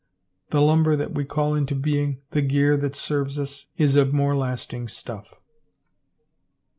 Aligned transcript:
The 0.49 0.63
lumber 0.63 0.95
that 0.95 1.13
we 1.13 1.25
call 1.25 1.53
into 1.53 1.75
being, 1.75 2.23
the 2.31 2.41
gear 2.41 2.75
that 2.75 2.95
serves 2.95 3.37
us, 3.37 3.67
is 3.77 3.95
of 3.95 4.13
more 4.15 4.35
lasting 4.35 4.87
stuff." 4.87 5.35